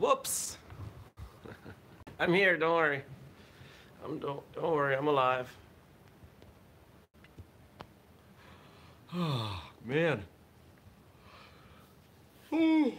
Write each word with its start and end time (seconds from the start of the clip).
Whoops. 0.00 0.56
I'm 2.18 2.32
here, 2.32 2.56
don't 2.56 2.74
worry. 2.74 3.02
I'm 4.02 4.18
don't 4.18 4.40
don't 4.54 4.72
worry, 4.72 4.96
I'm 4.96 5.08
alive. 5.08 5.46
Oh, 9.14 9.62
man. 9.84 10.22
Ooh. 12.54 12.94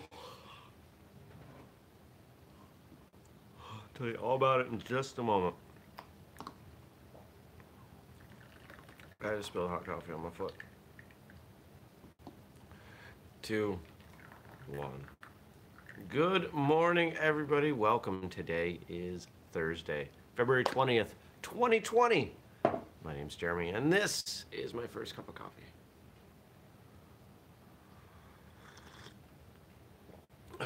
I'll 3.60 3.82
tell 3.96 4.06
you 4.06 4.16
all 4.18 4.36
about 4.36 4.62
it 4.62 4.68
in 4.68 4.78
just 4.78 5.18
a 5.18 5.24
moment. 5.24 5.56
I 9.24 9.36
just 9.38 9.48
spilled 9.48 9.72
hot 9.72 9.86
coffee 9.86 10.14
on 10.14 10.22
my 10.22 10.30
foot. 10.30 10.54
Two, 13.42 13.80
one. 14.68 15.11
Good 16.10 16.54
morning, 16.54 17.14
everybody. 17.20 17.72
Welcome. 17.72 18.30
Today 18.30 18.80
is 18.90 19.28
Thursday, 19.52 20.10
February 20.36 20.64
20th, 20.64 21.10
2020. 21.42 22.34
My 23.04 23.14
name's 23.14 23.36
Jeremy, 23.36 23.70
and 23.70 23.92
this 23.92 24.46
is 24.52 24.74
my 24.74 24.88
first 24.88 25.16
cup 25.16 25.28
of 25.28 25.36
coffee. 25.36 25.64
Do 30.60 30.66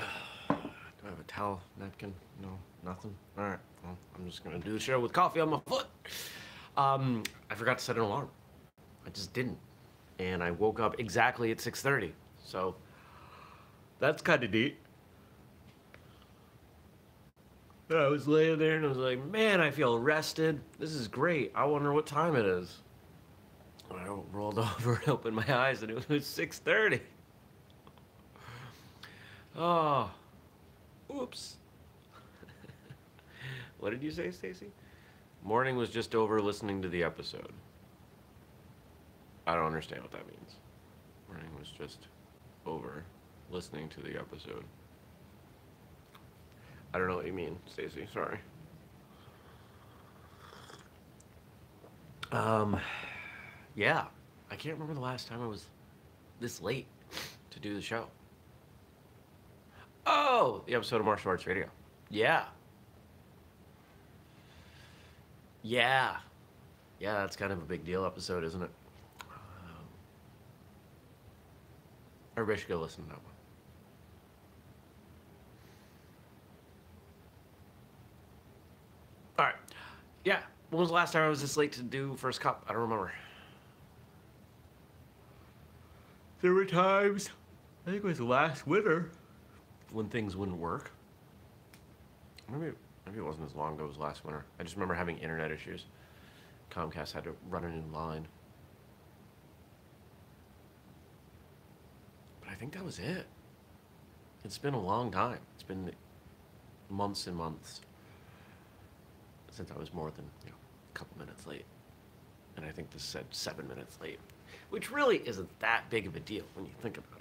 I 0.54 1.10
have 1.10 1.20
a 1.20 1.24
towel, 1.28 1.62
napkin? 1.80 2.14
No, 2.42 2.50
nothing. 2.84 3.16
All 3.38 3.46
right. 3.46 3.60
Well, 3.84 3.98
I'm 4.18 4.30
just 4.30 4.44
gonna 4.44 4.60
do 4.60 4.74
the 4.74 4.80
show 4.80 5.00
with 5.00 5.12
coffee 5.12 5.40
on 5.40 5.50
my 5.50 5.60
foot. 5.66 5.88
Um, 6.78 7.24
I 7.50 7.56
forgot 7.56 7.80
to 7.80 7.84
set 7.84 7.96
an 7.96 8.04
alarm. 8.04 8.30
I 9.06 9.10
just 9.10 9.34
didn't, 9.34 9.58
and 10.20 10.44
I 10.44 10.52
woke 10.52 10.80
up 10.80 11.00
exactly 11.00 11.52
at 11.52 11.58
6:30. 11.58 12.12
So 12.44 12.76
that's 14.00 14.22
kind 14.22 14.44
of 14.44 14.52
neat. 14.52 14.78
I 17.90 18.08
was 18.08 18.28
laying 18.28 18.58
there 18.58 18.78
and 18.78 18.86
I 18.86 18.90
was 18.90 18.98
like, 18.98 19.24
man, 19.26 19.62
I 19.62 19.70
feel 19.70 20.00
rested. 20.00 20.60
This 20.80 20.92
is 20.92 21.08
great. 21.08 21.52
I 21.54 21.66
wonder 21.66 21.94
what 21.94 22.08
time 22.08 22.36
it 22.36 22.46
is. 22.46 22.80
And 23.90 24.00
I 24.00 24.08
rolled 24.32 24.58
over 24.80 24.96
and 24.96 25.10
opened 25.10 25.36
my 25.36 25.56
eyes 25.56 25.84
and 25.84 25.92
it 25.92 26.10
was 26.10 26.26
6:30. 26.26 27.00
Oh, 29.58 30.12
oops. 31.16 31.56
what 33.80 33.92
did 33.92 34.04
you 34.04 34.12
say, 34.12 34.32
Stacy? 34.32 34.68
Morning 35.44 35.78
was 35.78 35.90
just 35.90 36.16
over 36.16 36.42
listening 36.42 36.82
to 36.82 36.90
the 36.90 37.04
episode. 37.04 37.54
I 39.48 39.54
don't 39.54 39.66
understand 39.66 40.02
what 40.02 40.12
that 40.12 40.28
means. 40.28 40.56
Morning 41.30 41.50
was 41.58 41.70
just 41.70 42.08
over 42.66 43.04
listening 43.52 43.88
to 43.90 44.02
the 44.02 44.18
episode. 44.18 44.66
I 46.96 46.98
don't 46.98 47.10
know 47.10 47.18
what 47.18 47.26
you 47.26 47.34
mean, 47.34 47.60
Stacy. 47.66 48.08
Sorry. 48.14 48.40
Um, 52.32 52.80
yeah, 53.76 54.06
I 54.50 54.56
can't 54.56 54.76
remember 54.76 54.94
the 54.94 55.02
last 55.02 55.28
time 55.28 55.42
I 55.42 55.46
was 55.46 55.66
this 56.40 56.62
late 56.62 56.88
to 57.52 57.60
do 57.60 57.76
the 57.76 57.82
show. 57.82 58.08
Oh, 60.08 60.64
the 60.68 60.74
episode 60.74 61.02
of 61.02 61.06
Martial 61.06 61.32
Arts 61.32 61.46
Radio. 61.46 61.68
Yeah. 62.10 62.46
Yeah. 65.64 66.16
Yeah, 67.02 67.16
that's 67.16 67.36
kind 67.36 67.52
of 67.52 67.58
a 67.58 67.66
big 67.66 67.84
deal 67.84 68.06
episode, 68.06 68.46
isn't 68.46 68.62
it? 68.62 68.72
Um, 69.22 69.84
everybody 72.38 72.58
should 72.58 72.70
go 72.70 72.80
listen 72.80 73.04
to 73.04 73.10
that 73.10 73.22
one. 73.22 73.36
All 79.38 79.46
right. 79.46 79.56
Yeah. 80.26 80.40
When 80.72 80.82
was 80.82 80.90
the 80.90 80.96
last 80.96 81.14
time 81.14 81.22
I 81.24 81.30
was 81.30 81.40
this 81.40 81.56
late 81.56 81.72
to 81.74 81.84
do 81.84 82.16
first 82.18 82.42
cup? 82.42 82.66
I 82.68 82.74
don't 82.74 82.82
remember. 82.82 83.14
There 86.42 86.54
were 86.54 86.66
times, 86.66 87.30
I 87.88 87.92
think 87.92 88.04
it 88.04 88.08
was 88.08 88.20
last 88.20 88.68
winter, 88.68 89.12
when 89.92 90.10
things 90.10 90.36
wouldn't 90.36 90.58
work. 90.58 90.92
Maybe, 92.52 92.74
maybe 93.06 93.20
it 93.20 93.24
wasn't 93.24 93.50
as 93.50 93.56
long 93.56 93.76
ago 93.76 93.88
as 93.90 93.98
last 93.98 94.26
winter. 94.26 94.44
I 94.60 94.64
just 94.64 94.76
remember 94.76 94.96
having 94.96 95.18
internet 95.20 95.52
issues. 95.52 95.86
Comcast 96.72 97.14
had 97.14 97.24
to 97.24 97.36
run 97.50 97.64
a 97.64 97.70
new 97.70 97.84
line. 97.94 98.28
But 102.42 102.50
I 102.50 102.56
think 102.56 102.74
that 102.74 102.84
was 102.84 103.00
it. 103.00 103.28
It's 104.44 104.58
been 104.58 104.74
a 104.74 104.82
long 104.82 105.12
time. 105.12 105.40
It's 105.54 105.64
been 105.64 105.92
months 106.90 107.28
and 107.28 107.38
months 107.38 107.82
since 109.56 109.72
I 109.72 109.80
was 109.80 109.94
more 109.94 110.12
than 110.12 110.26
you 110.44 110.52
know, 110.52 110.58
a 110.94 110.98
couple 110.98 111.18
minutes 111.18 111.48
late. 111.48 111.66
And 112.58 112.66
I 112.66 112.72
think 112.72 112.92
this 112.92 113.04
said 113.04 113.26
seven 113.32 113.68
minutes 113.68 113.98
late, 114.02 114.20
which 114.70 114.92
really 114.92 115.18
isn't 115.26 115.50
that 115.60 115.90
big 115.90 116.08
of 116.08 116.16
a 116.16 116.20
deal 116.20 116.44
when 116.54 116.66
you 116.66 116.72
think 116.82 116.98
about 116.98 117.20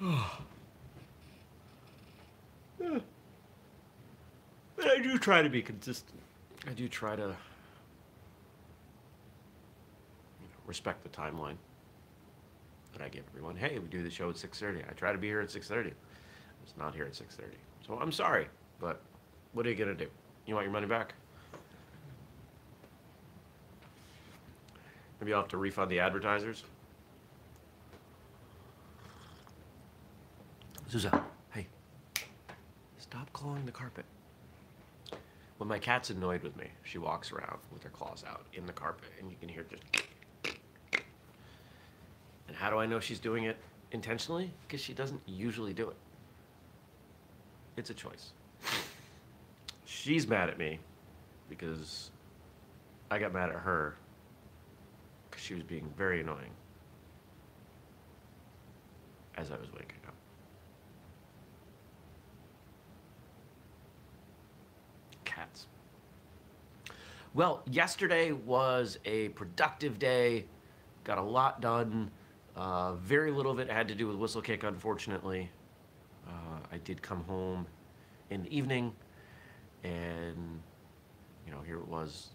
it. 0.00 0.20
But 4.76 4.88
I 4.88 4.98
do 4.98 5.18
try 5.18 5.40
to 5.40 5.48
be 5.48 5.62
consistent. 5.62 6.20
I 6.66 6.72
do 6.72 6.88
try 6.88 7.14
to 7.14 7.22
you 7.22 7.28
know, 7.28 7.36
respect 10.66 11.04
the 11.04 11.08
timeline 11.08 11.56
that 12.92 13.00
I 13.00 13.08
give 13.08 13.22
everyone. 13.30 13.54
Hey, 13.56 13.78
we 13.78 13.86
do 13.86 14.02
the 14.02 14.10
show 14.10 14.28
at 14.30 14.36
6:30. 14.36 14.84
I 14.88 14.92
try 14.94 15.12
to 15.12 15.18
be 15.18 15.28
here 15.28 15.40
at 15.40 15.48
6:30. 15.48 15.92
It's 16.64 16.76
not 16.76 16.94
here 16.94 17.04
at 17.04 17.14
6:30. 17.14 17.56
So 17.86 17.98
I'm 18.00 18.10
sorry, 18.12 18.48
but 18.80 19.00
what 19.52 19.64
are 19.64 19.70
you 19.70 19.76
gonna 19.76 19.94
do? 19.94 20.10
You 20.46 20.54
want 20.54 20.64
your 20.64 20.72
money 20.72 20.86
back? 20.86 21.14
Maybe 25.20 25.32
I'll 25.32 25.40
have 25.40 25.48
to 25.48 25.56
refund 25.56 25.90
the 25.90 26.00
advertisers. 26.00 26.64
Susan, 30.86 31.10
hey, 31.52 31.66
stop 32.98 33.32
clawing 33.32 33.64
the 33.64 33.72
carpet. 33.72 34.04
When 35.56 35.68
my 35.68 35.78
cat's 35.78 36.10
annoyed 36.10 36.42
with 36.42 36.56
me, 36.56 36.66
she 36.82 36.98
walks 36.98 37.32
around 37.32 37.58
with 37.72 37.82
her 37.84 37.88
claws 37.88 38.22
out 38.28 38.44
in 38.52 38.66
the 38.66 38.72
carpet, 38.72 39.08
and 39.18 39.30
you 39.30 39.36
can 39.40 39.48
hear 39.48 39.64
just. 39.64 39.82
And 42.48 42.56
how 42.56 42.70
do 42.70 42.78
I 42.78 42.86
know 42.86 43.00
she's 43.00 43.18
doing 43.18 43.44
it 43.44 43.56
intentionally? 43.92 44.52
Because 44.66 44.82
she 44.82 44.92
doesn't 44.92 45.22
usually 45.26 45.72
do 45.72 45.88
it. 45.88 45.96
It's 47.76 47.90
a 47.90 47.94
choice. 47.94 48.32
She's 50.04 50.28
mad 50.28 50.50
at 50.50 50.58
me 50.58 50.80
because 51.48 52.10
I 53.10 53.18
got 53.18 53.32
mad 53.32 53.48
at 53.48 53.54
her 53.54 53.96
because 55.30 55.42
she 55.42 55.54
was 55.54 55.62
being 55.62 55.90
very 55.96 56.20
annoying 56.20 56.50
as 59.38 59.50
I 59.50 59.56
was 59.56 59.72
waking 59.72 60.02
up. 60.06 60.12
Cats. 65.24 65.68
Well, 67.32 67.62
yesterday 67.70 68.32
was 68.32 68.98
a 69.06 69.30
productive 69.30 69.98
day. 69.98 70.44
Got 71.04 71.16
a 71.16 71.22
lot 71.22 71.62
done. 71.62 72.10
Uh, 72.54 72.92
very 72.96 73.30
little 73.30 73.52
of 73.52 73.58
it 73.58 73.70
had 73.70 73.88
to 73.88 73.94
do 73.94 74.06
with 74.08 74.18
Whistlekick, 74.18 74.64
unfortunately. 74.64 75.50
Uh, 76.28 76.58
I 76.70 76.76
did 76.76 77.00
come 77.00 77.24
home 77.24 77.66
in 78.28 78.42
the 78.42 78.54
evening, 78.54 78.92
and 79.84 80.60
you 81.46 81.52
know, 81.52 81.60
here 81.60 81.76
it 81.76 81.86
was, 81.86 82.30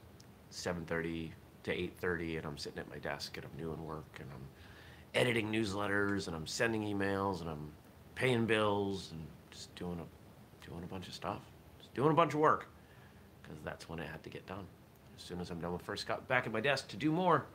7:30 0.51 1.31
to 1.63 1.71
8:30, 1.71 2.37
and 2.37 2.45
I'm 2.45 2.57
sitting 2.57 2.79
at 2.79 2.89
my 2.89 2.99
desk 2.99 3.35
and 3.37 3.45
I'm 3.45 3.57
doing 3.57 3.83
work 3.83 4.19
and 4.19 4.29
I'm 4.31 4.47
editing 5.13 5.51
newsletters 5.51 6.27
and 6.27 6.35
I'm 6.35 6.47
sending 6.47 6.83
emails 6.83 7.41
and 7.41 7.49
I'm 7.49 7.71
paying 8.15 8.45
bills 8.45 9.11
and 9.11 9.25
just 9.51 9.73
doing 9.75 9.99
a 9.99 10.65
doing 10.65 10.83
a 10.83 10.87
bunch 10.87 11.07
of 11.07 11.13
stuff, 11.13 11.41
just 11.79 11.93
doing 11.93 12.11
a 12.11 12.13
bunch 12.13 12.33
of 12.33 12.39
work, 12.39 12.67
because 13.41 13.57
that's 13.63 13.89
when 13.89 13.99
it 13.99 14.07
had 14.07 14.23
to 14.23 14.29
get 14.29 14.45
done. 14.45 14.65
As 15.17 15.23
soon 15.23 15.41
as 15.41 15.49
I'm 15.49 15.59
done 15.59 15.73
with 15.73 15.81
first, 15.81 16.07
got 16.07 16.27
back 16.27 16.45
at 16.45 16.53
my 16.53 16.61
desk 16.61 16.87
to 16.89 16.97
do 16.97 17.11
more 17.11 17.45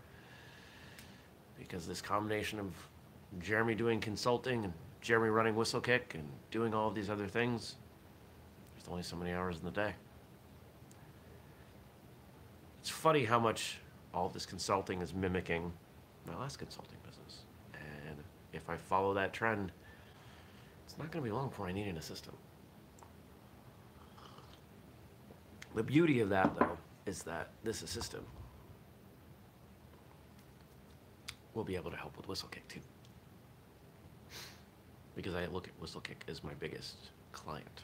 because 1.59 1.87
this 1.87 2.03
combination 2.03 2.59
of 2.59 2.73
Jeremy 3.41 3.75
doing 3.75 4.01
consulting 4.01 4.65
and 4.65 4.73
Jeremy 5.01 5.29
running 5.29 5.55
Whistlekick 5.55 6.15
and 6.15 6.29
doing 6.51 6.75
all 6.75 6.89
of 6.89 6.95
these 6.95 7.09
other 7.09 7.27
things, 7.27 7.77
there's 8.85 8.93
only 8.93 9.03
so 9.03 9.17
many 9.17 9.33
hours 9.33 9.57
in 9.57 9.65
the 9.65 9.71
day. 9.71 9.95
It's 12.81 12.91
funny 12.91 13.25
how 13.25 13.41
much 13.41 13.79
all 14.13 14.29
this 14.29 14.45
consulting 14.45 15.01
is 15.01 15.15
mimicking 15.15 15.73
my 16.27 16.37
last 16.37 16.59
consulting 16.59 16.99
business. 17.07 17.45
And 17.73 18.19
if 18.53 18.69
I 18.69 18.77
follow 18.77 19.15
that 19.15 19.33
trend, 19.33 19.73
it's 20.85 20.99
not 20.99 21.11
going 21.11 21.25
to 21.25 21.31
be 21.31 21.33
long 21.35 21.49
before 21.49 21.67
I 21.67 21.73
need 21.73 21.87
an 21.87 21.97
assistant. 21.97 22.37
The 25.75 25.83
beauty 25.83 26.21
of 26.21 26.29
that, 26.29 26.55
though, 26.59 26.77
is 27.07 27.23
that 27.23 27.51
this 27.65 27.83
assistant 27.83 28.25
will 31.55 31.65
be 31.65 31.75
able 31.75 31.91
to 31.91 31.97
help 31.97 32.17
with 32.17 32.27
Whistlekick 32.29 32.69
too. 32.69 32.81
because 35.17 35.35
I 35.35 35.47
look 35.47 35.69
at 35.69 35.81
Whistlekick 35.81 36.29
as 36.29 36.45
my 36.45 36.53
biggest 36.55 36.97
client. 37.33 37.83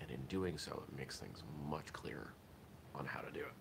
And 0.00 0.10
in 0.10 0.20
doing 0.28 0.58
so, 0.58 0.82
it 0.88 0.96
makes 0.96 1.16
things 1.18 1.42
much 1.68 1.92
clearer 1.92 2.32
on 2.94 3.04
how 3.06 3.20
to 3.20 3.30
do 3.30 3.40
it. 3.40 3.52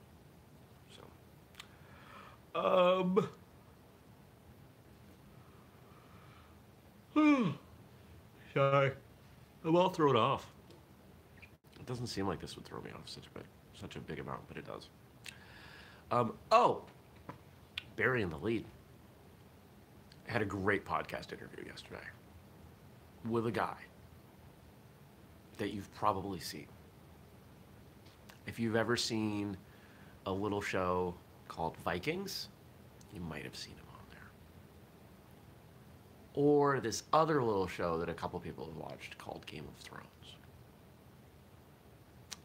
So, 2.56 2.60
um, 2.60 3.28
sorry, 8.54 8.92
I'm 9.63 9.75
all 9.75 9.89
thrown 9.89 10.16
off. 10.16 10.45
It 11.80 11.86
doesn't 11.86 12.07
seem 12.07 12.28
like 12.28 12.39
this 12.39 12.56
would 12.56 12.66
throw 12.66 12.81
me 12.81 12.92
off 12.95 13.07
such 13.10 13.25
a 13.28 13.38
big, 13.38 13.45
such 13.80 13.95
a 13.95 14.00
big 14.00 14.19
amount, 14.19 14.48
but 14.48 14.57
it 14.57 14.66
does. 14.66 14.89
Um, 16.12 16.34
oh, 16.51 16.84
Barry 17.95 18.22
in 18.22 18.30
the 18.30 18.38
lead 18.38 18.66
had 20.28 20.42
a 20.42 20.45
great 20.45 20.86
podcast 20.86 21.31
interview 21.34 21.66
yesterday 21.66 22.04
with 23.30 23.48
a 23.48 23.51
guy 23.51 23.75
that 25.57 25.74
you've 25.74 25.94
probably 25.94 26.39
seen. 26.39 26.68
If 28.45 28.59
you've 28.59 28.75
ever 28.75 28.95
seen 28.95 29.57
a 30.25 30.31
little 30.31 30.62
show 30.62 31.15
called 31.48 31.77
Vikings, 31.77 32.50
you 33.13 33.19
might 33.21 33.44
have 33.44 33.56
seen 33.56 33.74
him 33.74 33.86
on 33.94 34.06
there. 34.12 34.30
Or 36.33 36.80
this 36.80 37.04
other 37.13 37.42
little 37.44 37.68
show 37.68 37.98
that 38.00 38.09
a 38.09 38.13
couple 38.13 38.39
people 38.39 38.65
have 38.65 38.77
watched 38.77 39.18
called 39.18 39.45
Game 39.45 39.65
of 39.68 39.75
Thrones. 39.83 40.06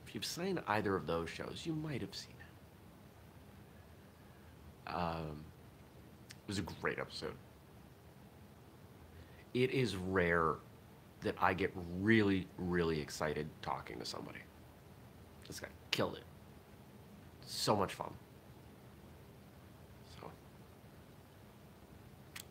If 0.07 0.15
you've 0.15 0.25
seen 0.25 0.61
either 0.69 0.95
of 0.95 1.07
those 1.07 1.31
shows, 1.31 1.63
you 1.65 1.73
might 1.73 2.01
have 2.01 2.15
seen 2.15 2.35
him. 4.87 4.95
Um, 4.95 5.45
it 6.31 6.49
was 6.49 6.59
a 6.59 6.63
great 6.63 6.99
episode. 6.99 7.35
It 9.55 9.71
is 9.71 9.97
rare 9.97 10.57
that 11.23 11.37
I 11.41 11.55
get 11.55 11.73
really, 12.01 12.47
really 12.59 13.01
excited 13.01 13.49
talking 13.63 13.99
to 13.99 14.05
somebody. 14.05 14.41
This 15.47 15.61
guy 15.61 15.69
killed 15.91 16.17
it. 16.17 16.25
So 17.47 17.77
much 17.77 17.95
fun. 17.95 18.13
So 20.21 20.31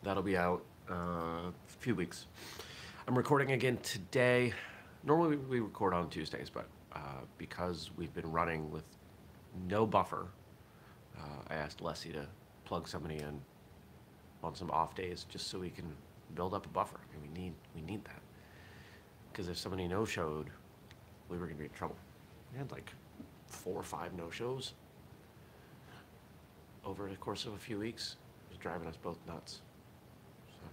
that'll 0.02 0.22
be 0.22 0.36
out 0.36 0.64
uh, 0.90 0.94
a 0.94 1.52
few 1.80 1.94
weeks. 1.94 2.26
I'm 3.06 3.16
recording 3.16 3.52
again 3.52 3.78
today. 3.78 4.52
Normally 5.04 5.36
we 5.36 5.60
record 5.60 5.94
on 5.94 6.08
Tuesdays, 6.08 6.48
but 6.48 6.66
uh, 6.94 7.22
because 7.38 7.90
we've 7.96 8.14
been 8.14 8.30
running 8.30 8.70
with 8.70 8.84
no 9.68 9.86
buffer, 9.86 10.28
uh, 11.18 11.42
I 11.50 11.54
asked 11.54 11.80
Leslie 11.80 12.12
to 12.12 12.26
plug 12.64 12.88
somebody 12.88 13.16
in 13.16 13.40
on 14.42 14.54
some 14.54 14.70
off 14.70 14.94
days 14.94 15.26
just 15.28 15.48
so 15.48 15.58
we 15.58 15.70
can 15.70 15.84
build 16.34 16.54
up 16.54 16.64
a 16.64 16.68
buffer. 16.68 17.00
Mean, 17.12 17.22
we 17.34 17.40
need 17.40 17.52
we 17.74 17.82
need 17.82 18.04
that 18.04 18.21
because 19.32 19.48
if 19.48 19.56
somebody 19.56 19.88
no 19.88 20.04
showed, 20.04 20.50
we 21.28 21.38
were 21.38 21.46
gonna 21.46 21.58
be 21.58 21.64
in 21.64 21.70
trouble. 21.70 21.96
We 22.52 22.58
had 22.58 22.70
like 22.70 22.92
four 23.46 23.74
or 23.74 23.82
five 23.82 24.12
no 24.14 24.30
shows 24.30 24.74
over 26.84 27.08
the 27.08 27.16
course 27.16 27.46
of 27.46 27.54
a 27.54 27.58
few 27.58 27.78
weeks. 27.78 28.16
It 28.48 28.54
was 28.54 28.58
driving 28.58 28.86
us 28.88 28.96
both 28.96 29.18
nuts. 29.26 29.62
So. 30.48 30.68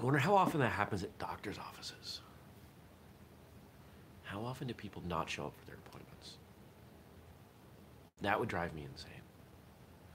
I 0.00 0.04
wonder 0.04 0.18
how 0.18 0.36
often 0.36 0.60
that 0.60 0.70
happens 0.70 1.02
at 1.02 1.18
doctors' 1.18 1.58
offices. 1.58 2.20
How 4.22 4.40
often 4.42 4.68
do 4.68 4.74
people 4.74 5.02
not 5.08 5.28
show 5.28 5.46
up 5.46 5.52
for 5.58 5.66
their 5.66 5.76
appointments? 5.86 6.36
That 8.20 8.38
would 8.38 8.48
drive 8.48 8.72
me 8.72 8.86
insane. 8.90 9.10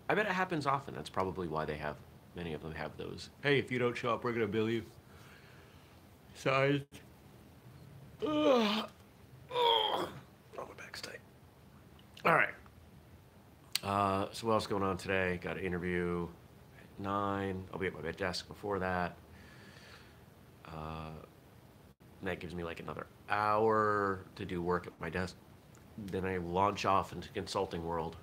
I 0.09 0.15
bet 0.15 0.25
it 0.25 0.31
happens 0.31 0.65
often. 0.65 0.95
That's 0.95 1.09
probably 1.09 1.48
why 1.48 1.65
they 1.65 1.75
have, 1.75 1.98
many 2.38 2.54
of 2.54 2.62
them 2.62 2.74
have 2.75 2.95
those. 2.98 3.30
Hey, 3.42 3.57
if 3.57 3.72
you 3.72 3.80
don't 3.80 3.98
show 3.98 4.13
up, 4.13 4.24
we're 4.24 4.31
to 4.34 4.48
bill 4.48 4.69
you. 4.69 4.84
Size. 6.36 6.81
Ugh. 8.25 8.89
Oh, 9.51 10.07
my 10.56 10.63
back's 10.78 11.01
tight. 11.01 11.19
All 12.24 12.36
right. 12.36 12.54
Uh, 13.84 14.28
so 14.31 14.48
what 14.48 14.54
else 14.54 14.68
going 14.68 14.84
on 14.84 14.98
today? 14.98 15.39
Got 15.42 15.57
an 15.57 15.63
interview 15.63 16.28
at 16.80 17.04
9. 17.04 17.63
I'll 17.74 17.80
be 17.80 17.88
at 17.88 18.04
my 18.04 18.12
desk 18.12 18.48
before 18.48 18.78
that. 18.80 19.18
Uh, 20.66 21.10
that 22.22 22.40
gives 22.40 22.54
me 22.54 22.63
like 22.63 22.80
another 22.80 23.07
hour 23.30 24.19
to 24.36 24.45
do 24.45 24.62
work 24.62 24.86
at 24.86 24.94
my 25.01 25.10
desk. 25.10 25.36
Then 26.12 26.25
I 26.25 26.38
launch 26.38 26.86
off 26.86 27.13
into 27.13 27.30
consulting 27.30 27.83
world. 27.83 28.16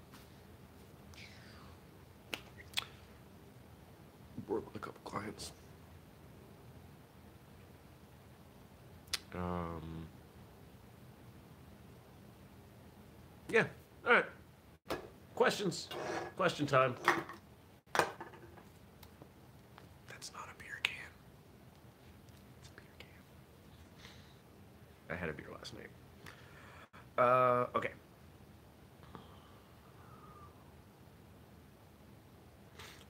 With 4.65 4.77
a 4.77 4.79
couple 4.79 5.01
clients. 5.05 5.53
Um, 9.35 10.07
yeah. 13.49 13.65
All 14.07 14.13
right. 14.13 14.25
Questions. 15.35 15.89
Question 16.37 16.67
time. 16.67 16.95
That's 20.09 20.33
not 20.33 20.45
a 20.45 20.59
beer 20.59 20.79
can. 20.83 20.95
It's 22.61 22.69
a 22.69 22.75
beer 22.77 22.87
can. 22.99 23.09
I 25.11 25.17
had 25.19 25.29
a 25.29 25.33
beer 25.33 25.49
last 25.53 25.75
night. 25.75 25.91
Uh, 27.19 27.67
okay. 27.77 27.91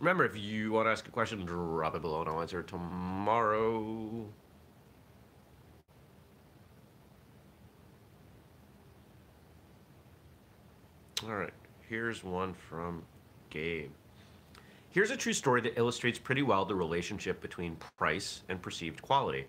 Remember, 0.04 0.26
if 0.26 0.36
you 0.36 0.70
want 0.70 0.86
to 0.86 0.90
ask 0.90 1.08
a 1.08 1.10
question, 1.10 1.46
drop 1.46 1.94
it 1.94 2.02
below 2.02 2.20
and 2.20 2.28
I'll 2.28 2.42
answer 2.42 2.60
it 2.60 2.66
tomorrow. 2.66 4.26
All 11.22 11.34
right, 11.34 11.54
here's 11.88 12.22
one 12.22 12.52
from 12.52 13.02
Gabe. 13.48 13.92
Here's 14.90 15.10
a 15.10 15.16
true 15.16 15.32
story 15.32 15.62
that 15.62 15.78
illustrates 15.78 16.18
pretty 16.18 16.42
well 16.42 16.66
the 16.66 16.74
relationship 16.74 17.40
between 17.40 17.76
price 17.96 18.42
and 18.50 18.60
perceived 18.60 19.00
quality, 19.00 19.46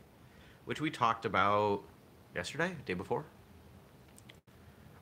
which 0.64 0.80
we 0.80 0.90
talked 0.90 1.26
about 1.26 1.82
yesterday, 2.34 2.78
day 2.86 2.94
before. 2.94 3.26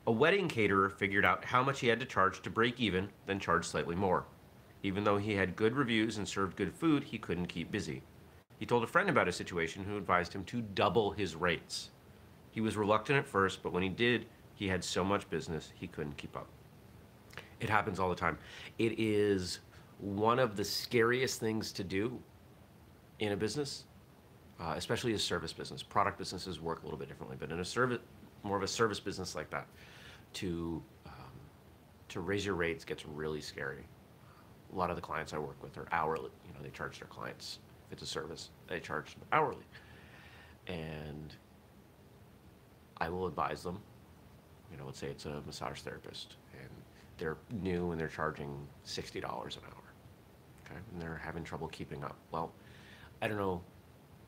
A 0.08 0.12
wedding 0.12 0.48
caterer 0.48 0.90
figured 0.90 1.24
out 1.24 1.44
how 1.44 1.62
much 1.62 1.78
he 1.78 1.86
had 1.86 2.00
to 2.00 2.06
charge 2.06 2.42
to 2.42 2.50
break 2.50 2.80
even, 2.80 3.08
then 3.26 3.38
charge 3.38 3.64
slightly 3.64 3.94
more. 3.94 4.24
Even 4.84 5.02
though 5.02 5.16
he 5.16 5.34
had 5.34 5.56
good 5.56 5.74
reviews 5.74 6.18
and 6.18 6.28
served 6.28 6.56
good 6.56 6.72
food, 6.72 7.02
he 7.02 7.16
couldn't 7.16 7.46
keep 7.46 7.72
busy. 7.72 8.02
He 8.58 8.66
told 8.66 8.84
a 8.84 8.86
friend 8.86 9.08
about 9.08 9.26
his 9.26 9.34
situation 9.34 9.82
who 9.82 9.96
advised 9.96 10.34
him 10.34 10.44
to 10.44 10.60
double 10.60 11.10
his 11.10 11.34
rates. 11.34 11.88
He 12.50 12.60
was 12.60 12.76
reluctant 12.76 13.18
at 13.18 13.26
first, 13.26 13.62
but 13.62 13.72
when 13.72 13.82
he 13.82 13.88
did, 13.88 14.26
he 14.54 14.68
had 14.68 14.84
so 14.84 15.02
much 15.02 15.28
business 15.30 15.72
he 15.74 15.86
couldn't 15.86 16.18
keep 16.18 16.36
up. 16.36 16.46
It 17.60 17.70
happens 17.70 17.98
all 17.98 18.10
the 18.10 18.14
time. 18.14 18.36
It 18.78 19.00
is 19.00 19.60
one 19.98 20.38
of 20.38 20.54
the 20.54 20.64
scariest 20.64 21.40
things 21.40 21.72
to 21.72 21.82
do 21.82 22.20
in 23.20 23.32
a 23.32 23.36
business, 23.36 23.84
uh, 24.60 24.74
especially 24.76 25.14
a 25.14 25.18
service 25.18 25.54
business. 25.54 25.82
Product 25.82 26.18
businesses 26.18 26.60
work 26.60 26.82
a 26.82 26.84
little 26.84 26.98
bit 26.98 27.08
differently, 27.08 27.38
but 27.40 27.50
in 27.50 27.58
a 27.58 27.64
service, 27.64 28.00
more 28.42 28.58
of 28.58 28.62
a 28.62 28.68
service 28.68 29.00
business 29.00 29.34
like 29.34 29.48
that, 29.48 29.66
to 30.34 30.82
um, 31.06 31.12
to 32.10 32.20
raise 32.20 32.44
your 32.44 32.54
rates 32.54 32.84
gets 32.84 33.06
really 33.06 33.40
scary. 33.40 33.86
A 34.74 34.76
lot 34.76 34.90
of 34.90 34.96
the 34.96 35.02
clients 35.02 35.32
I 35.32 35.38
work 35.38 35.62
with 35.62 35.78
are 35.78 35.86
hourly. 35.92 36.30
You 36.46 36.52
know, 36.52 36.60
they 36.62 36.70
charge 36.70 36.98
their 36.98 37.08
clients 37.08 37.58
if 37.86 37.92
it's 37.92 38.02
a 38.02 38.06
service, 38.06 38.50
they 38.66 38.80
charge 38.80 39.14
them 39.14 39.22
hourly, 39.30 39.64
and 40.66 41.34
I 42.96 43.08
will 43.08 43.26
advise 43.26 43.62
them. 43.62 43.80
You 44.72 44.78
know, 44.78 44.86
let's 44.86 44.98
say 44.98 45.08
it's 45.08 45.26
a 45.26 45.42
massage 45.46 45.80
therapist, 45.80 46.36
and 46.54 46.70
they're 47.18 47.36
new 47.62 47.92
and 47.92 48.00
they're 48.00 48.08
charging 48.08 48.66
$60 48.86 49.16
an 49.16 49.22
hour. 49.22 49.84
Okay. 50.66 50.80
And 50.92 51.02
they're 51.02 51.20
having 51.22 51.44
trouble 51.44 51.68
keeping 51.68 52.02
up. 52.02 52.16
Well, 52.32 52.52
I 53.22 53.28
don't 53.28 53.38
know 53.38 53.62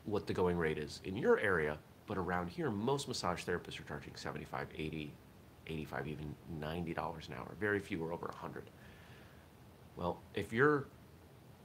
what 0.05 0.27
the 0.27 0.33
going 0.33 0.57
rate 0.57 0.77
is 0.77 1.01
in 1.03 1.17
your 1.17 1.39
area, 1.39 1.77
but 2.05 2.17
around 2.17 2.49
here, 2.49 2.69
most 2.69 3.07
massage 3.07 3.43
therapists 3.43 3.79
are 3.79 3.83
charging 3.83 4.15
75, 4.15 4.67
80, 4.73 5.13
85, 5.67 6.07
even 6.07 6.35
$90 6.61 7.27
an 7.27 7.33
hour. 7.33 7.55
Very 7.59 7.79
few 7.79 8.03
are 8.05 8.13
over 8.13 8.27
100. 8.27 8.69
Well, 9.97 10.21
if 10.35 10.53
you're 10.53 10.85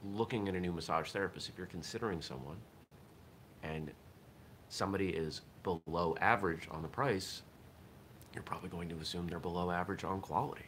looking 0.03 0.49
at 0.49 0.55
a 0.55 0.59
new 0.59 0.73
massage 0.73 1.11
therapist, 1.11 1.49
if 1.49 1.57
you're 1.57 1.67
considering 1.67 2.21
someone 2.21 2.57
and 3.61 3.91
somebody 4.69 5.09
is 5.09 5.41
below 5.63 6.17
average 6.19 6.67
on 6.71 6.81
the 6.81 6.87
price, 6.87 7.43
you're 8.33 8.43
probably 8.43 8.69
going 8.69 8.89
to 8.89 8.95
assume 8.95 9.27
they're 9.27 9.39
below 9.39 9.69
average 9.69 10.03
on 10.03 10.19
quality. 10.19 10.65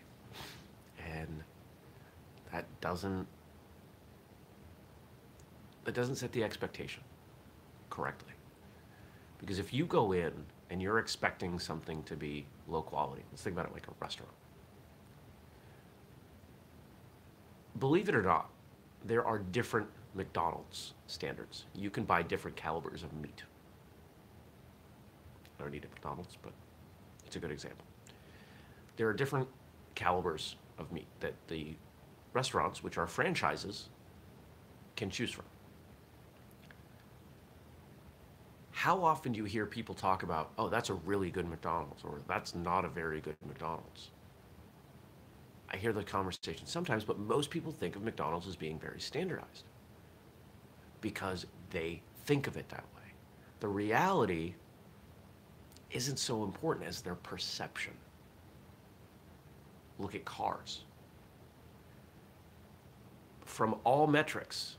And 1.03 1.43
that 2.51 2.65
doesn't 2.81 3.27
that 5.85 5.93
doesn't 5.93 6.15
set 6.15 6.31
the 6.31 6.43
expectation 6.43 7.03
correctly. 7.91 8.33
Because 9.39 9.59
if 9.59 9.71
you 9.73 9.85
go 9.85 10.13
in 10.13 10.33
and 10.69 10.81
you're 10.81 10.97
expecting 10.99 11.59
something 11.59 12.01
to 12.03 12.15
be 12.15 12.45
low 12.67 12.81
quality 12.81 13.23
let's 13.31 13.43
think 13.43 13.55
about 13.55 13.67
it 13.67 13.73
like 13.73 13.87
a 13.87 13.91
restaurant 13.99 14.31
believe 17.79 18.09
it 18.09 18.15
or 18.15 18.21
not 18.21 18.49
there 19.05 19.25
are 19.25 19.39
different 19.39 19.87
McDonald's 20.15 20.93
standards. 21.07 21.65
You 21.75 21.89
can 21.89 22.03
buy 22.03 22.23
different 22.23 22.57
calibers 22.57 23.03
of 23.03 23.13
meat. 23.13 23.43
I 25.59 25.63
don't 25.63 25.75
eat 25.75 25.83
at 25.83 25.91
McDonald's, 25.91 26.37
but 26.41 26.53
it's 27.25 27.35
a 27.35 27.39
good 27.39 27.51
example. 27.51 27.85
There 28.97 29.07
are 29.07 29.13
different 29.13 29.47
calibers 29.93 30.55
of 30.77 30.91
meat 30.91 31.07
that 31.19 31.33
the 31.47 31.75
restaurants, 32.33 32.83
which 32.83 32.97
are 32.97 33.07
franchises, 33.07 33.89
can 34.95 35.09
choose 35.09 35.31
from. 35.31 35.45
How 38.71 39.03
often 39.03 39.31
do 39.31 39.37
you 39.37 39.45
hear 39.45 39.65
people 39.65 39.95
talk 39.95 40.23
about, 40.23 40.51
oh, 40.57 40.69
that's 40.69 40.89
a 40.89 40.93
really 40.93 41.31
good 41.31 41.49
McDonald's, 41.49 42.03
or 42.03 42.21
that's 42.27 42.55
not 42.55 42.85
a 42.85 42.89
very 42.89 43.21
good 43.21 43.35
McDonald's? 43.47 44.09
I 45.69 45.77
hear 45.77 45.93
the 45.93 46.03
conversation 46.03 46.67
sometimes, 46.67 47.03
but 47.03 47.19
most 47.19 47.49
people 47.49 47.71
think 47.71 47.95
of 47.95 48.03
McDonald's 48.03 48.47
as 48.47 48.55
being 48.55 48.79
very 48.79 48.99
standardized 48.99 49.65
because 51.01 51.45
they 51.69 52.01
think 52.25 52.47
of 52.47 52.57
it 52.57 52.69
that 52.69 52.83
way. 52.95 53.11
The 53.59 53.67
reality 53.67 54.55
isn't 55.91 56.19
so 56.19 56.43
important 56.43 56.87
as 56.87 57.01
their 57.01 57.15
perception. 57.15 57.93
Look 59.97 60.15
at 60.15 60.25
cars. 60.25 60.83
From 63.45 63.75
all 63.83 64.07
metrics, 64.07 64.77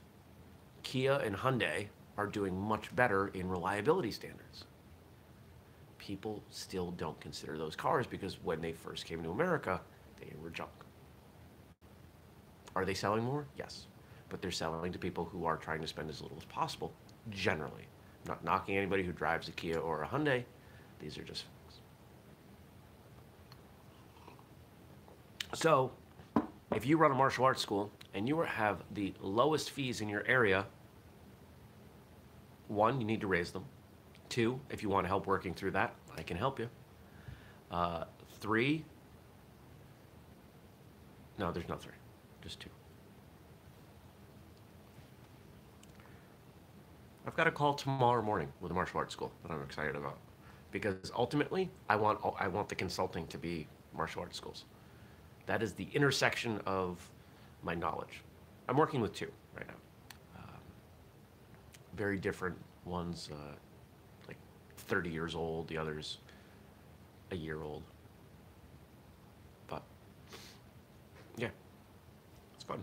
Kia 0.82 1.14
and 1.14 1.34
Hyundai 1.34 1.86
are 2.16 2.26
doing 2.26 2.58
much 2.58 2.94
better 2.94 3.28
in 3.28 3.48
reliability 3.48 4.10
standards. 4.10 4.64
People 5.98 6.42
still 6.50 6.92
don't 6.92 7.18
consider 7.20 7.56
those 7.58 7.74
cars 7.74 8.06
because 8.06 8.38
when 8.42 8.60
they 8.60 8.72
first 8.72 9.04
came 9.04 9.22
to 9.22 9.30
America, 9.30 9.80
they 10.20 10.32
were 10.42 10.50
junk. 10.50 10.70
Are 12.74 12.84
they 12.84 12.94
selling 12.94 13.24
more? 13.24 13.46
Yes. 13.56 13.86
But 14.28 14.42
they're 14.42 14.50
selling 14.50 14.92
to 14.92 14.98
people 14.98 15.24
who 15.24 15.46
are 15.46 15.56
trying 15.56 15.80
to 15.80 15.86
spend 15.86 16.10
as 16.10 16.20
little 16.20 16.36
as 16.36 16.44
possible, 16.44 16.92
generally. 17.30 17.86
I'm 18.24 18.28
not 18.28 18.44
knocking 18.44 18.76
anybody 18.76 19.02
who 19.02 19.12
drives 19.12 19.48
a 19.48 19.52
Kia 19.52 19.78
or 19.78 20.02
a 20.02 20.06
Hyundai. 20.06 20.44
These 21.00 21.16
are 21.16 21.22
just 21.22 21.44
facts. 21.44 21.80
So, 25.54 25.92
if 26.74 26.84
you 26.84 26.96
run 26.96 27.12
a 27.12 27.14
martial 27.14 27.44
arts 27.44 27.62
school 27.62 27.90
and 28.14 28.28
you 28.28 28.40
have 28.40 28.82
the 28.92 29.14
lowest 29.20 29.70
fees 29.70 30.00
in 30.00 30.08
your 30.08 30.26
area, 30.26 30.66
one, 32.68 33.00
you 33.00 33.06
need 33.06 33.20
to 33.20 33.26
raise 33.26 33.52
them. 33.52 33.64
Two, 34.28 34.60
if 34.70 34.82
you 34.82 34.88
want 34.88 35.04
to 35.04 35.08
help 35.08 35.26
working 35.26 35.54
through 35.54 35.70
that, 35.72 35.94
I 36.16 36.22
can 36.22 36.36
help 36.36 36.58
you. 36.58 36.68
Uh, 37.70 38.04
three, 38.40 38.84
no, 41.38 41.52
there's 41.52 41.68
no 41.68 41.76
three, 41.76 41.92
just 42.42 42.60
two. 42.60 42.70
I've 47.26 47.36
got 47.36 47.46
a 47.46 47.50
call 47.50 47.74
tomorrow 47.74 48.22
morning 48.22 48.48
with 48.60 48.70
a 48.70 48.74
martial 48.74 48.98
arts 48.98 49.12
school 49.12 49.32
that 49.42 49.52
I'm 49.52 49.62
excited 49.62 49.96
about 49.96 50.18
because 50.70 51.10
ultimately 51.16 51.70
I 51.88 51.96
want 51.96 52.20
I 52.38 52.48
want 52.48 52.68
the 52.68 52.74
consulting 52.74 53.26
to 53.28 53.38
be 53.38 53.66
martial 53.94 54.22
arts 54.22 54.36
schools. 54.36 54.64
That 55.46 55.62
is 55.62 55.72
the 55.72 55.88
intersection 55.92 56.60
of 56.66 57.08
my 57.62 57.74
knowledge. 57.74 58.22
I'm 58.68 58.76
working 58.76 59.00
with 59.00 59.12
two 59.12 59.30
right 59.56 59.66
now. 59.66 59.74
Um, 60.38 60.60
very 61.96 62.18
different 62.18 62.56
ones, 62.84 63.28
uh, 63.32 63.54
like 64.28 64.36
30 64.76 65.10
years 65.10 65.34
old. 65.34 65.68
The 65.68 65.78
others 65.78 66.18
a 67.30 67.36
year 67.36 67.62
old. 67.62 67.82
But 69.68 69.82
yeah, 71.36 71.48
it's 72.54 72.64
fun. 72.64 72.82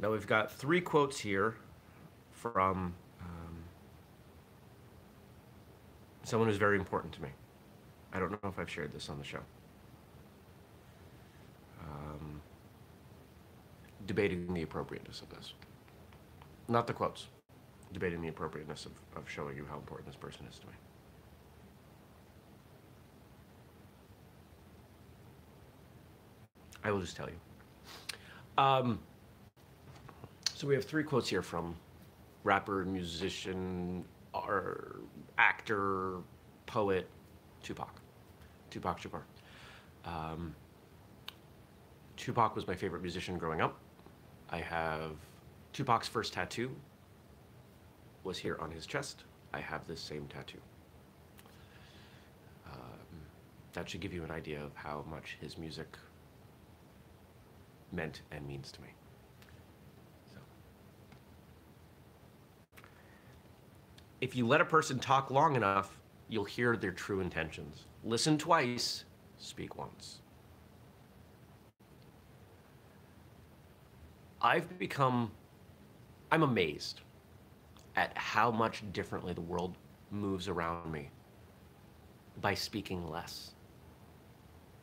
Now 0.00 0.10
we've 0.12 0.26
got 0.26 0.52
three 0.52 0.80
quotes 0.80 1.18
here 1.20 1.56
from 2.30 2.94
um, 3.20 3.56
someone 6.24 6.48
who's 6.48 6.58
very 6.58 6.78
important 6.78 7.12
to 7.14 7.22
me. 7.22 7.28
I 8.12 8.18
don't 8.18 8.30
know 8.30 8.48
if 8.48 8.58
I've 8.58 8.70
shared 8.70 8.92
this 8.92 9.08
on 9.08 9.18
the 9.18 9.24
show. 9.24 9.40
Um, 11.80 12.40
debating 14.06 14.52
the 14.52 14.62
appropriateness 14.62 15.22
of 15.22 15.30
this. 15.30 15.54
Not 16.68 16.86
the 16.86 16.92
quotes. 16.92 17.26
Debating 17.92 18.20
the 18.20 18.28
appropriateness 18.28 18.86
of, 18.86 18.92
of 19.16 19.28
showing 19.28 19.56
you 19.56 19.66
how 19.68 19.76
important 19.76 20.06
this 20.06 20.16
person 20.16 20.46
is 20.50 20.58
to 20.58 20.66
me. 20.66 20.72
I 26.84 26.90
will 26.90 27.00
just 27.00 27.16
tell 27.16 27.28
you. 27.28 28.62
Um, 28.62 29.00
so 30.54 30.68
we 30.68 30.74
have 30.74 30.84
three 30.84 31.02
quotes 31.02 31.28
here 31.28 31.42
from 31.42 31.74
rapper, 32.44 32.84
musician, 32.84 34.04
or 34.34 35.00
actor, 35.38 36.18
poet, 36.66 37.08
Tupac. 37.62 38.00
Tupac 38.70 39.00
Shakur. 39.00 39.22
Um, 40.04 40.54
Tupac 42.16 42.54
was 42.54 42.66
my 42.66 42.74
favorite 42.74 43.02
musician 43.02 43.38
growing 43.38 43.60
up. 43.60 43.78
I 44.50 44.58
have 44.58 45.12
Tupac's 45.72 46.06
first 46.06 46.34
tattoo 46.34 46.70
was 48.22 48.38
here 48.38 48.56
on 48.60 48.70
his 48.70 48.86
chest. 48.86 49.24
I 49.52 49.60
have 49.60 49.86
this 49.86 50.00
same 50.00 50.26
tattoo. 50.26 50.60
Um, 52.66 53.20
that 53.72 53.88
should 53.88 54.00
give 54.00 54.12
you 54.12 54.24
an 54.24 54.30
idea 54.30 54.62
of 54.62 54.74
how 54.74 55.04
much 55.10 55.36
his 55.40 55.58
music 55.58 55.96
meant 57.94 58.22
and 58.30 58.46
means 58.46 58.72
to 58.72 58.82
me. 58.82 58.88
So. 60.32 60.40
If 64.20 64.34
you 64.36 64.46
let 64.46 64.60
a 64.60 64.64
person 64.64 64.98
talk 64.98 65.30
long 65.30 65.56
enough, 65.56 65.98
you'll 66.28 66.44
hear 66.44 66.76
their 66.76 66.92
true 66.92 67.20
intentions. 67.20 67.86
Listen 68.02 68.36
twice, 68.38 69.04
speak 69.38 69.76
once. 69.76 70.20
I've 74.40 74.78
become, 74.78 75.30
I'm 76.30 76.42
amazed 76.42 77.00
at 77.96 78.16
how 78.16 78.50
much 78.50 78.82
differently 78.92 79.32
the 79.32 79.40
world 79.40 79.76
moves 80.10 80.48
around 80.48 80.92
me 80.92 81.08
by 82.40 82.52
speaking 82.52 83.08
less. 83.08 83.54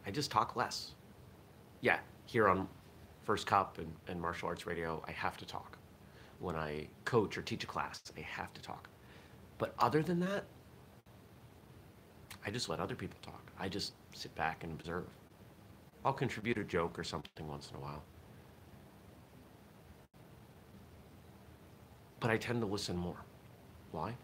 I 0.06 0.12
just 0.12 0.32
talk 0.32 0.56
less. 0.56 0.96
Yeah, 1.82 2.00
here 2.26 2.48
on 2.48 2.68
First 3.24 3.46
Cup 3.48 3.78
and, 3.78 3.94
and 4.08 4.20
martial 4.20 4.48
arts 4.48 4.66
radio, 4.66 5.04
I 5.08 5.12
have 5.12 5.38
to 5.38 5.46
talk. 5.46 5.78
When 6.40 6.56
I 6.56 6.88
coach 7.06 7.38
or 7.38 7.42
teach 7.42 7.64
a 7.64 7.68
class, 7.68 8.02
I 8.18 8.22
have 8.22 8.54
to 8.54 8.62
talk. 8.62 8.90
But 9.58 9.76
other 9.78 10.02
than 10.02 10.20
that, 10.22 10.44
I 12.46 12.50
just 12.50 12.68
let 12.68 12.80
other 12.80 12.96
people 12.96 13.18
talk. 13.22 13.52
I 13.60 13.70
just 13.70 13.94
sit 14.14 14.34
back 14.36 14.64
and 14.64 14.72
observe. 14.80 15.06
I'll 16.04 16.14
contribute 16.14 16.58
a 16.58 16.64
joke 16.64 16.98
or 16.98 17.04
something 17.04 17.48
once 17.48 17.70
in 17.70 17.78
a 17.78 17.80
while. 17.80 18.02
But 22.20 22.32
I 22.32 22.38
tend 22.38 22.62
to 22.62 22.68
listen 22.68 22.98
more. 22.98 23.18
Why? 23.92 24.16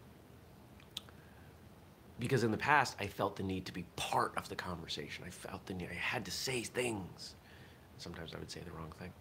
Because 2.18 2.42
in 2.42 2.50
the 2.50 2.58
past, 2.58 2.96
I 2.98 3.06
felt 3.06 3.36
the 3.36 3.44
need 3.44 3.64
to 3.66 3.72
be 3.72 3.84
part 3.94 4.32
of 4.36 4.48
the 4.48 4.56
conversation. 4.56 5.24
I 5.24 5.30
felt 5.30 5.64
the 5.66 5.74
need, 5.74 5.88
I 5.90 5.94
had 5.94 6.24
to 6.24 6.32
say 6.32 6.62
things. 6.62 7.36
Sometimes 7.98 8.32
I 8.34 8.38
would 8.38 8.50
say 8.50 8.60
the 8.64 8.70
wrong 8.70 8.92
thing. 8.98 9.12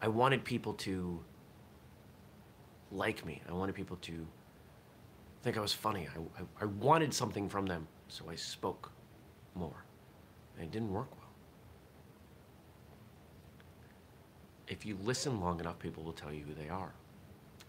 I 0.00 0.08
wanted 0.08 0.44
people 0.44 0.74
to 0.74 1.20
like 2.90 3.24
me. 3.24 3.42
I 3.48 3.52
wanted 3.52 3.74
people 3.74 3.96
to 4.02 4.26
think 5.42 5.56
I 5.56 5.60
was 5.60 5.72
funny. 5.72 6.08
I, 6.14 6.42
I, 6.42 6.62
I 6.62 6.64
wanted 6.66 7.12
something 7.12 7.48
from 7.48 7.66
them, 7.66 7.86
so 8.08 8.24
I 8.30 8.34
spoke 8.34 8.90
more. 9.54 9.84
And 10.56 10.64
it 10.64 10.72
didn't 10.72 10.92
work 10.92 11.10
well. 11.10 11.28
If 14.66 14.84
you 14.84 14.98
listen 15.02 15.40
long 15.40 15.60
enough, 15.60 15.78
people 15.78 16.02
will 16.02 16.12
tell 16.12 16.32
you 16.32 16.44
who 16.44 16.54
they 16.54 16.68
are. 16.68 16.92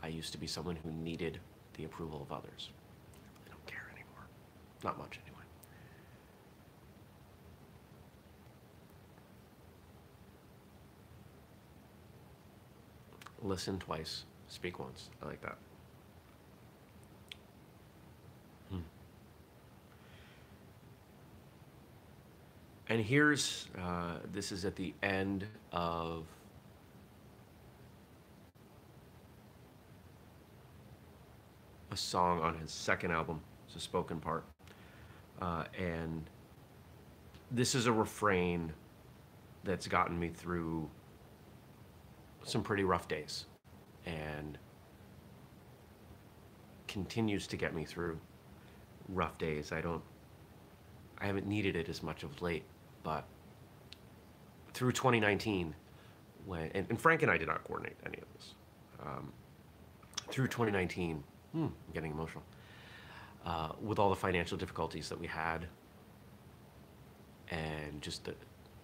I 0.02 0.08
used 0.08 0.32
to 0.32 0.38
be 0.38 0.48
someone 0.48 0.78
who 0.78 0.92
needed 0.92 1.40
the 1.76 1.86
approval 1.86 2.22
of 2.22 2.32
others. 2.32 2.70
I 3.46 3.50
don't 3.50 3.66
care 3.66 3.88
anymore. 3.92 4.28
Not 4.84 4.98
much 4.98 5.20
anyway. 5.24 5.29
Listen 13.42 13.80
twice, 13.80 14.26
speak 14.48 14.80
once. 14.80 15.10
I 15.24 15.28
like 15.28 15.42
that. 15.42 15.58
Hmm. 18.70 18.80
And 22.90 23.02
here's, 23.02 23.68
uh, 23.80 24.18
this 24.34 24.52
is 24.52 24.66
at 24.66 24.76
the 24.76 24.94
end 25.02 25.46
of 25.72 26.26
a 31.92 31.98
song 31.98 32.42
on 32.42 32.58
his 32.58 32.72
second 32.72 33.12
album. 33.12 33.40
It's 33.68 33.78
a 33.78 33.80
spoken 33.80 34.20
part. 34.20 34.44
Uh, 35.42 35.64
and 35.78 36.24
this 37.52 37.74
is 37.74 37.88
a 37.88 37.92
refrain 37.92 38.74
that's 39.64 39.88
gotten 39.88 40.20
me 40.20 40.30
through 40.30 40.90
some 42.44 42.64
pretty 42.64 42.84
rough 42.84 43.08
days 43.08 43.46
and 44.06 44.58
continues 46.88 47.48
to 47.48 47.58
get 47.58 47.74
me 47.74 47.86
through 47.86 48.20
rough 49.10 49.38
days. 49.38 49.72
I 49.72 49.82
don't, 49.82 50.02
I 51.20 51.26
haven't 51.26 51.48
needed 51.48 51.76
it 51.76 51.90
as 51.90 52.02
much 52.02 52.24
of 52.24 52.42
late, 52.42 52.64
but 53.04 53.26
through 54.74 54.92
2019, 54.94 55.74
when, 56.46 56.72
and, 56.74 56.88
and 56.90 57.00
Frank 57.00 57.22
and 57.22 57.32
I 57.32 57.38
did 57.38 57.48
not 57.48 57.64
coordinate 57.64 57.98
any 58.06 58.18
of 58.18 58.28
this. 58.36 58.54
Um, 59.06 59.32
through 60.30 60.48
2019, 60.48 61.24
hmm, 61.54 61.64
I'm 61.64 61.74
getting 61.94 62.12
emotional, 62.12 62.44
uh, 63.46 63.70
with 63.82 64.00
all 64.00 64.10
the 64.10 64.16
financial 64.16 64.58
difficulties 64.58 65.10
that 65.10 65.20
we 65.20 65.28
had, 65.28 65.68
and 67.50 68.02
just 68.02 68.26
the, 68.26 68.36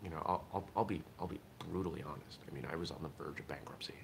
you 0.05 0.11
know, 0.11 0.21
I'll, 0.25 0.45
I'll, 0.53 0.69
I'll 0.77 0.85
be, 0.85 1.01
I'll 1.19 1.27
be 1.27 1.41
brutally 1.59 2.03
honest. 2.03 2.39
I 2.49 2.53
mean, 2.55 2.65
I 2.71 2.77
was 2.77 2.91
on 2.91 2.99
the 3.01 3.09
verge 3.21 3.41
of 3.41 3.47
bankruptcy. 3.49 3.95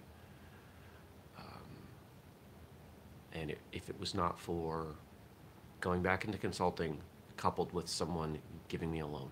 And 3.33 3.55
if 3.71 3.89
it 3.89 3.99
was 3.99 4.13
not 4.13 4.39
for 4.39 4.95
going 5.79 6.01
back 6.01 6.25
into 6.25 6.37
consulting, 6.37 6.99
coupled 7.37 7.71
with 7.73 7.87
someone 7.87 8.37
giving 8.67 8.91
me 8.91 8.99
a 8.99 9.07
loan, 9.07 9.29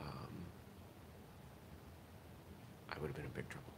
um, 0.00 0.28
I 2.90 2.98
would 3.00 3.06
have 3.06 3.16
been 3.16 3.24
in 3.24 3.30
big 3.32 3.48
trouble. 3.48 3.72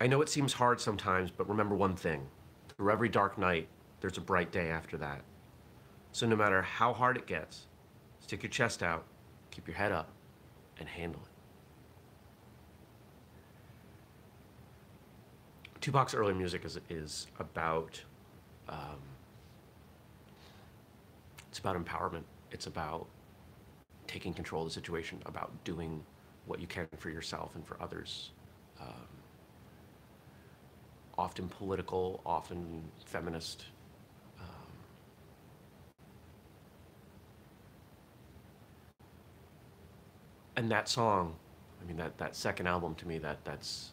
I 0.00 0.06
know 0.08 0.20
it 0.20 0.28
seems 0.28 0.52
hard 0.52 0.80
sometimes, 0.80 1.30
but 1.30 1.48
remember 1.48 1.74
one 1.74 1.96
thing 1.96 2.26
through 2.76 2.92
every 2.92 3.08
dark 3.08 3.38
night, 3.38 3.68
there's 4.00 4.18
a 4.18 4.20
bright 4.20 4.52
day 4.52 4.68
after 4.68 4.96
that. 4.98 5.22
So 6.12 6.26
no 6.26 6.36
matter 6.36 6.62
how 6.62 6.92
hard 6.92 7.16
it 7.16 7.26
gets, 7.26 7.66
stick 8.20 8.42
your 8.42 8.50
chest 8.50 8.82
out, 8.82 9.04
keep 9.50 9.66
your 9.66 9.76
head 9.76 9.92
up, 9.92 10.10
and 10.78 10.88
handle 10.88 11.22
it. 11.22 11.28
Tupac's 15.80 16.14
early 16.14 16.34
music 16.34 16.64
is 16.64 16.78
is 16.88 17.26
about 17.40 18.02
um, 18.68 19.00
it's 21.48 21.58
about 21.58 21.76
empowerment. 21.82 22.24
It's 22.50 22.66
about 22.66 23.06
taking 24.06 24.34
control 24.34 24.62
of 24.62 24.68
the 24.68 24.74
situation, 24.74 25.18
about 25.26 25.64
doing 25.64 26.02
what 26.46 26.60
you 26.60 26.66
can 26.66 26.86
for 26.98 27.10
yourself 27.10 27.54
and 27.54 27.66
for 27.66 27.76
others. 27.80 28.30
Um, 28.80 29.08
often 31.18 31.48
political, 31.48 32.20
often 32.24 32.82
feminist. 33.04 33.64
Um, 34.40 34.46
and 40.56 40.70
that 40.70 40.88
song, 40.88 41.34
I 41.80 41.86
mean, 41.86 41.96
that, 41.96 42.18
that 42.18 42.36
second 42.36 42.66
album 42.66 42.94
to 42.96 43.08
me, 43.08 43.18
that 43.18 43.44
that's 43.44 43.92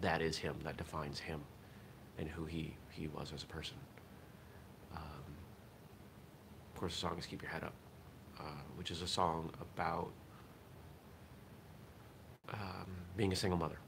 that 0.00 0.22
is 0.22 0.38
him, 0.38 0.54
that 0.64 0.76
defines 0.76 1.18
him 1.18 1.40
and 2.18 2.28
who 2.28 2.44
he, 2.44 2.74
he 2.90 3.08
was 3.08 3.32
as 3.34 3.42
a 3.42 3.46
person. 3.46 3.76
Um, 4.94 5.02
of 6.74 6.80
course, 6.80 6.94
the 6.94 7.00
song 7.00 7.18
is 7.18 7.26
Keep 7.26 7.42
Your 7.42 7.50
Head 7.50 7.64
Up, 7.64 7.74
uh, 8.38 8.62
which 8.76 8.90
is 8.90 9.02
a 9.02 9.06
song 9.06 9.50
about 9.60 10.10
um, 12.52 12.86
being 13.16 13.32
a 13.32 13.36
single 13.36 13.58
mother. 13.58 13.78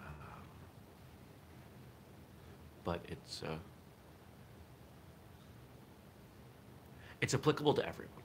Um, 0.00 0.06
but 2.84 3.00
it's 3.08 3.42
uh, 3.44 3.56
it's 7.22 7.32
applicable 7.32 7.72
to 7.74 7.88
everyone. 7.88 8.22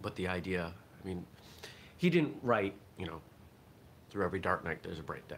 but 0.00 0.16
the 0.16 0.26
idea, 0.28 0.72
I 1.02 1.06
mean, 1.06 1.24
he 1.96 2.10
didn't 2.10 2.34
write, 2.42 2.74
you 2.98 3.06
know, 3.06 3.20
through 4.10 4.24
every 4.24 4.40
dark 4.40 4.64
night 4.64 4.82
there's 4.82 4.98
a 4.98 5.02
bright 5.02 5.26
day. 5.28 5.36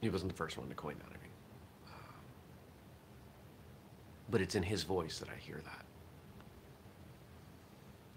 He 0.00 0.10
wasn't 0.10 0.30
the 0.30 0.36
first 0.36 0.58
one 0.58 0.68
to 0.68 0.74
coin 0.74 0.96
that, 0.98 1.08
I 1.08 1.22
mean. 1.22 1.32
But 4.30 4.42
it's 4.42 4.54
in 4.54 4.62
his 4.62 4.82
voice 4.82 5.18
that 5.18 5.28
I 5.28 5.36
hear 5.36 5.60
that. 5.64 5.84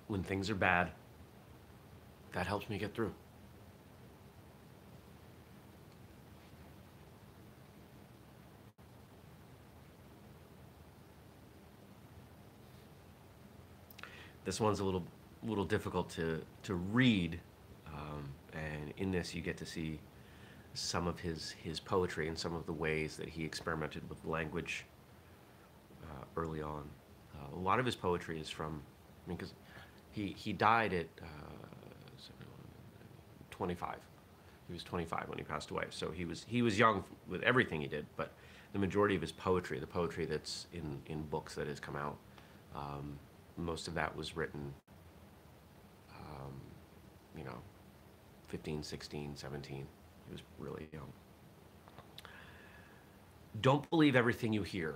When 0.08 0.22
things 0.22 0.50
are 0.50 0.56
bad, 0.56 0.92
that 2.34 2.46
helps 2.46 2.70
me 2.70 2.78
get 2.78 2.94
through. 2.94 3.14
This 14.46 14.62
one's 14.62 14.80
a 14.80 14.84
little 14.84 15.04
little 15.44 15.66
difficult 15.66 16.10
to 16.12 16.42
to 16.64 16.76
read, 16.76 17.40
um, 17.88 18.30
and 18.54 18.94
in 18.98 19.12
this 19.12 19.36
you 19.36 19.42
get 19.42 19.58
to 19.58 19.66
see 19.66 20.00
some 20.76 21.08
of 21.08 21.20
his 21.20 21.52
his 21.52 21.80
poetry 21.80 22.28
and 22.28 22.38
some 22.38 22.56
of 22.56 22.66
the 22.66 22.74
ways 22.74 23.18
that 23.18 23.28
he 23.28 23.44
experimented 23.44 24.08
with 24.08 24.24
language 24.26 24.86
uh, 26.04 26.24
early 26.38 26.62
on. 26.62 26.84
Uh, 27.36 27.56
a 27.56 27.60
lot 27.60 27.80
of 27.80 27.86
his 27.86 27.96
poetry 27.96 28.40
is 28.40 28.50
from, 28.50 28.82
I 29.26 29.30
mean, 29.30 29.38
because 29.38 29.54
he 30.12 30.36
he 30.38 30.54
died 30.54 30.94
at 30.94 31.08
uh, 31.22 31.26
25. 33.52 33.98
He 34.68 34.74
was 34.74 34.84
25 34.84 35.30
when 35.30 35.38
he 35.38 35.44
passed 35.44 35.72
away, 35.72 35.86
so 35.90 36.12
he 36.12 36.26
was 36.26 36.46
he 36.48 36.62
was 36.62 36.78
young 36.78 37.04
with 37.28 37.42
everything 37.44 37.82
he 37.82 37.88
did, 37.88 38.06
but 38.16 38.32
the 38.74 38.80
majority 38.80 39.16
of 39.16 39.22
his 39.22 39.32
poetry, 39.32 39.80
the 39.80 39.88
poetry 39.88 40.26
that's 40.26 40.68
in 40.74 41.02
in 41.08 41.24
books 41.24 41.56
that 41.56 41.68
has 41.68 41.80
come 41.80 41.96
out. 41.96 42.18
Um, 42.76 43.18
most 43.58 43.88
of 43.88 43.94
that 43.96 44.16
was 44.16 44.36
written, 44.36 44.74
um, 46.12 46.54
you 47.38 47.44
know, 47.44 47.58
15, 48.48 48.84
16, 48.84 49.36
17. 49.36 49.76
He 50.28 50.32
was 50.32 50.42
really 50.60 50.88
young. 50.92 51.12
Don't 53.62 53.90
believe 53.90 54.16
everything 54.16 54.54
you 54.54 54.64
hear. 54.64 54.96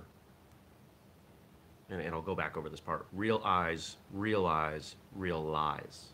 And, 1.88 2.00
and 2.00 2.14
I'll 2.14 2.22
go 2.22 2.34
back 2.34 2.56
over 2.56 2.68
this 2.68 2.80
part. 2.80 3.06
Real 3.12 3.40
eyes, 3.44 3.96
realize, 4.12 4.96
real 5.14 5.42
lies. 5.42 6.06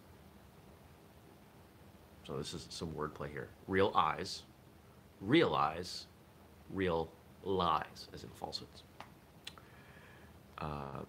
So 2.27 2.37
this 2.37 2.55
is 2.55 2.67
some 2.71 2.89
wordplay 2.93 3.31
here. 3.31 3.49
Real 3.69 3.93
eyes, 3.95 4.43
realize, 5.21 6.07
real 6.71 7.09
lies, 7.45 8.09
as 8.13 8.25
in 8.25 8.31
falsehoods. 8.31 8.83
Um, 10.59 11.07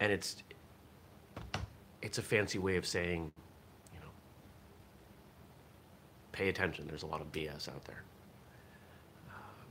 and 0.00 0.12
it's 0.12 0.36
it's 2.00 2.18
a 2.18 2.22
fancy 2.22 2.58
way 2.58 2.76
of 2.76 2.86
saying, 2.86 3.32
you 3.92 4.00
know, 4.00 4.10
pay 6.32 6.48
attention. 6.48 6.86
There's 6.86 7.02
a 7.02 7.06
lot 7.06 7.20
of 7.20 7.32
BS 7.32 7.68
out 7.68 7.84
there. 7.84 8.02
Um, 9.30 9.66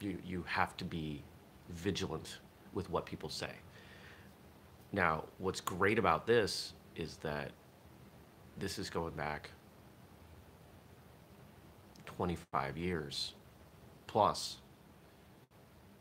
you 0.00 0.18
you 0.24 0.44
have 0.46 0.76
to 0.78 0.84
be 0.84 1.22
vigilant 1.70 2.38
with 2.72 2.90
what 2.90 3.06
people 3.06 3.28
say. 3.28 3.52
Now, 4.92 5.24
what's 5.38 5.60
great 5.60 5.98
about 5.98 6.26
this 6.26 6.74
is 6.96 7.16
that 7.18 7.50
this 8.58 8.78
is 8.78 8.90
going 8.90 9.14
back 9.14 9.50
25 12.04 12.76
years 12.76 13.32
plus 14.06 14.58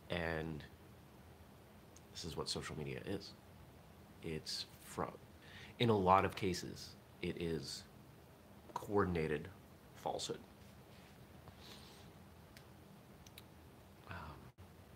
and 0.09 0.63
this 2.21 2.31
is 2.31 2.37
what 2.37 2.47
social 2.47 2.77
media 2.77 2.99
is. 3.05 3.31
It's 4.21 4.65
from, 4.83 5.11
in 5.79 5.89
a 5.89 5.97
lot 5.97 6.23
of 6.23 6.35
cases, 6.35 6.89
it 7.23 7.41
is 7.41 7.83
coordinated 8.75 9.47
falsehood. 9.95 10.39
Um, 14.09 14.15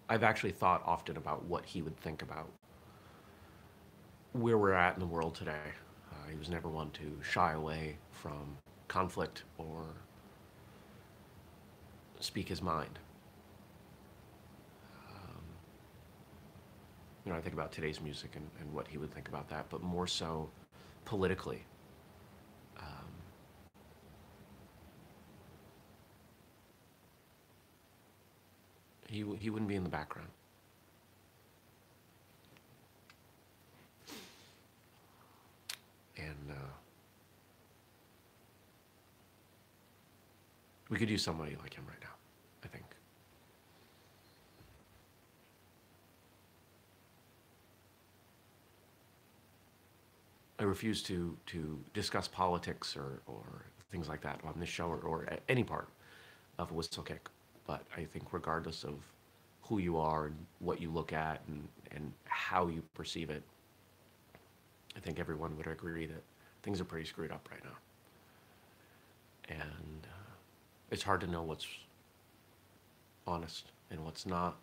I've 0.07 0.23
actually 0.23 0.51
thought 0.51 0.83
often 0.85 1.17
about 1.17 1.43
what 1.45 1.65
he 1.65 1.81
would 1.81 1.97
think 1.97 2.21
about 2.21 2.47
where 4.33 4.57
we're 4.57 4.73
at 4.73 4.93
in 4.93 4.99
the 4.99 5.07
world 5.07 5.33
today. 5.33 5.71
Uh, 6.11 6.29
he 6.29 6.37
was 6.37 6.49
never 6.49 6.67
one 6.67 6.91
to 6.91 7.17
shy 7.23 7.53
away 7.53 7.97
from 8.11 8.57
conflict 8.87 9.43
or 9.57 9.85
speak 12.19 12.47
his 12.49 12.61
mind. 12.61 12.99
You 17.25 17.31
know, 17.31 17.37
I 17.37 17.41
think 17.41 17.53
about 17.53 17.71
today's 17.71 17.99
music 18.01 18.31
and, 18.35 18.47
and 18.59 18.71
what 18.73 18.87
he 18.87 18.97
would 18.97 19.11
think 19.13 19.27
about 19.27 19.49
that, 19.49 19.65
but 19.69 19.81
more 19.81 20.07
so 20.07 20.49
politically. 21.05 21.63
Um, 22.77 22.85
he, 29.07 29.25
he 29.39 29.49
wouldn't 29.49 29.69
be 29.69 29.75
in 29.75 29.83
the 29.83 29.89
background. 29.89 30.29
And 36.17 36.51
uh, 36.51 36.53
We 40.89 40.97
could 40.97 41.09
use 41.09 41.23
somebody 41.23 41.55
like 41.61 41.73
him 41.73 41.83
right 41.87 41.99
now, 42.01 42.13
I 42.63 42.67
think. 42.67 42.85
I 50.54 50.54
refuse 50.65 51.01
to, 51.03 51.37
to 51.47 51.79
discuss 51.93 52.27
politics 52.27 52.95
or, 52.95 53.21
or 53.27 53.43
things 53.91 54.09
like 54.09 54.21
that 54.21 54.39
on 54.43 54.53
this 54.59 54.69
show 54.69 54.87
or, 54.87 54.97
or 54.97 55.27
any 55.49 55.63
part 55.63 55.87
of 56.57 56.71
a 56.71 56.73
Whistlekick. 56.73 57.19
But 57.67 57.83
I 57.95 58.03
think 58.03 58.31
regardless 58.31 58.83
of 58.83 58.95
who 59.63 59.79
you 59.79 59.97
are 59.97 60.27
and 60.27 60.35
what 60.59 60.79
you 60.79 60.89
look 60.91 61.13
at 61.13 61.41
and, 61.47 61.67
and 61.91 62.11
how 62.25 62.67
you 62.67 62.83
perceive 62.93 63.29
it, 63.29 63.43
I 64.95 64.99
think 64.99 65.19
everyone 65.19 65.57
would 65.57 65.67
agree 65.67 66.05
that 66.05 66.23
things 66.63 66.79
are 66.79 66.85
pretty 66.85 67.05
screwed 67.05 67.31
up 67.31 67.47
right 67.51 67.63
now. 67.63 67.77
And 69.49 70.03
uh, 70.03 70.33
it's 70.91 71.03
hard 71.03 71.21
to 71.21 71.27
know 71.27 71.43
what's 71.43 71.67
honest 73.27 73.71
and 73.91 74.03
what's 74.03 74.25
not. 74.25 74.57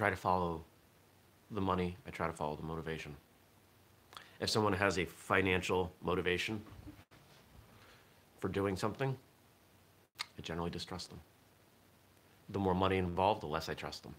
Try 0.00 0.08
to 0.08 0.16
follow 0.16 0.64
the 1.50 1.60
money, 1.60 1.94
I 2.06 2.10
try 2.10 2.26
to 2.26 2.32
follow 2.32 2.56
the 2.56 2.62
motivation. 2.62 3.14
If 4.40 4.48
someone 4.48 4.72
has 4.72 4.98
a 4.98 5.04
financial 5.04 5.92
motivation 6.02 6.62
for 8.40 8.48
doing 8.48 8.78
something, 8.78 9.14
I 10.16 10.40
generally 10.40 10.70
distrust 10.70 11.10
them. 11.10 11.20
The 12.48 12.58
more 12.58 12.74
money 12.74 12.96
involved, 12.96 13.42
the 13.42 13.46
less 13.46 13.68
I 13.68 13.74
trust 13.74 14.02
them. 14.02 14.14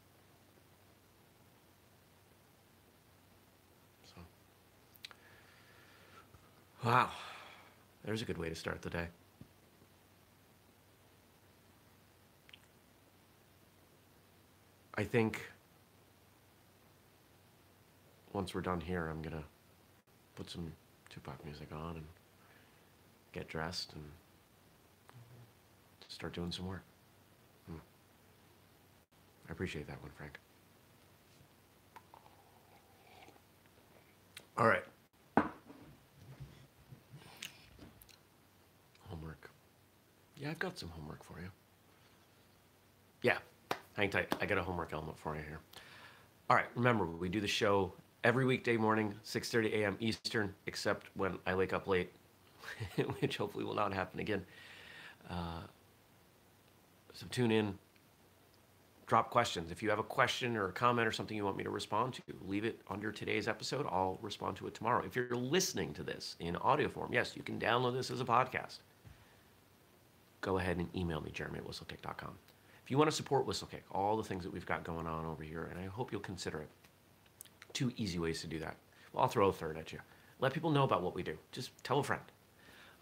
So, 4.06 4.22
wow, 6.86 7.10
there's 8.06 8.22
a 8.22 8.26
good 8.26 8.38
way 8.38 8.50
to 8.50 8.56
start 8.56 8.84
the 8.84 8.92
day. 8.92 9.08
I 14.94 15.04
think 15.04 15.42
once 18.34 18.54
we're 18.54 18.62
done 18.62 18.82
here, 18.82 19.08
I'm 19.08 19.22
gonna 19.22 19.44
put 20.36 20.50
some 20.50 20.72
Tupac 21.10 21.44
music 21.46 21.70
on 21.74 21.98
and 21.98 22.06
get 23.34 23.48
dressed 23.48 23.94
and 23.94 24.04
start 26.08 26.34
doing 26.34 26.52
some 26.52 26.68
work. 26.68 26.84
Hmm. 27.68 27.78
I 29.50 29.52
appreciate 29.52 29.88
that 29.88 30.02
one, 30.02 30.12
Frank. 30.18 30.38
All 34.58 34.68
right. 34.68 34.84
Homework. 39.10 39.50
Yeah, 40.38 40.52
I've 40.52 40.60
got 40.60 40.78
some 40.78 40.90
homework 40.90 41.24
for 41.24 41.40
you. 41.42 41.50
Yeah, 43.22 43.38
hang 43.96 44.10
tight. 44.10 44.34
I 44.40 44.46
got 44.46 44.58
a 44.58 44.64
homework 44.64 44.94
element 44.94 45.18
for 45.18 45.36
you 45.36 45.42
here. 45.42 45.60
All 46.50 46.56
right, 46.56 46.66
remember, 46.76 47.06
we 47.06 47.30
do 47.30 47.40
the 47.40 47.48
show 47.48 47.94
every 48.24 48.46
weekday 48.46 48.78
morning, 48.78 49.14
6.30 49.26 49.74
a.m. 49.74 49.98
Eastern, 50.00 50.54
except 50.68 51.08
when 51.16 51.38
I 51.46 51.56
wake 51.56 51.74
up 51.74 51.88
late, 51.88 52.12
which 53.20 53.38
hopefully 53.38 53.64
will 53.64 53.76
not 53.76 53.94
happen 53.94 54.20
again. 54.20 54.46
Uh, 55.30 55.62
so 57.14 57.26
tune 57.32 57.52
in, 57.52 57.78
drop 59.08 59.30
questions. 59.30 59.72
If 59.72 59.84
you 59.84 59.90
have 59.90 60.00
a 60.00 60.04
question 60.04 60.56
or 60.56 60.70
a 60.70 60.72
comment 60.72 61.08
or 61.08 61.12
something 61.12 61.36
you 61.36 61.44
want 61.44 61.58
me 61.58 61.64
to 61.64 61.70
respond 61.70 62.14
to, 62.14 62.22
leave 62.48 62.66
it 62.66 62.80
under 62.90 63.12
today's 63.12 63.48
episode. 63.48 63.86
I'll 63.90 64.20
respond 64.22 64.58
to 64.58 64.68
it 64.68 64.74
tomorrow. 64.74 65.04
If 65.06 65.16
you're 65.16 65.36
listening 65.36 65.94
to 65.96 66.04
this 66.04 66.36
in 66.40 66.56
audio 66.58 66.90
form, 66.90 67.12
yes, 67.14 67.36
you 67.36 67.44
can 67.44 67.60
download 67.60 67.94
this 67.94 68.12
as 68.12 68.22
a 68.22 68.26
podcast. 68.26 68.80
Go 70.42 70.58
ahead 70.58 70.78
and 70.78 70.90
email 70.96 71.22
me, 71.22 71.32
jeremy 71.32 71.60
at 71.60 71.68
whistlekick.com. 71.68 72.32
If 72.84 72.90
you 72.90 72.98
want 72.98 73.10
to 73.10 73.16
support 73.16 73.46
Whistlekick, 73.46 73.84
all 73.92 74.18
the 74.18 74.24
things 74.24 74.44
that 74.44 74.52
we've 74.52 74.66
got 74.66 74.84
going 74.84 75.06
on 75.06 75.26
over 75.26 75.44
here, 75.44 75.70
and 75.72 75.80
I 75.80 75.86
hope 75.86 76.12
you'll 76.12 76.22
consider 76.22 76.62
it. 76.62 76.70
Two 77.74 77.92
easy 77.98 78.20
ways 78.20 78.42
to 78.42 78.48
do 78.48 78.60
that. 78.60 78.76
Well, 79.14 79.24
I'll 79.24 79.30
throw 79.30 79.50
a 79.50 79.54
third 79.54 79.78
at 79.78 79.92
you. 79.92 80.00
Let 80.40 80.54
people 80.54 80.72
know 80.72 80.84
about 80.84 81.04
what 81.04 81.16
we 81.16 81.24
do. 81.24 81.38
Just 81.52 81.72
tell 81.84 82.00
a 82.00 82.04
friend. 82.04 82.22